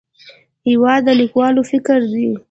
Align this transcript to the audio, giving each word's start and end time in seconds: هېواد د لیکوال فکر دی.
هېواد 0.69 1.01
د 1.05 1.07
لیکوال 1.19 1.55
فکر 1.71 1.99
دی. 2.11 2.27